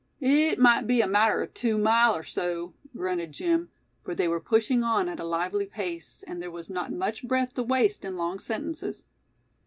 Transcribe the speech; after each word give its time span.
"It 0.19 0.57
mout 0.57 0.87
be 0.87 1.01
a 1.01 1.05
matter 1.07 1.43
o' 1.43 1.45
two 1.45 1.77
mile 1.77 2.15
er 2.15 2.23
so," 2.23 2.73
grunted 2.97 3.33
Jim; 3.33 3.69
for 4.03 4.15
they 4.15 4.27
were 4.27 4.39
pushing 4.39 4.83
on 4.83 5.07
at 5.07 5.19
a 5.19 5.23
lively 5.23 5.67
pace, 5.67 6.23
and 6.25 6.41
there 6.41 6.49
was 6.49 6.71
not 6.71 6.91
much 6.91 7.23
breath 7.27 7.53
to 7.53 7.61
waste 7.61 8.03
in 8.03 8.17
long 8.17 8.39
sentences. 8.39 9.05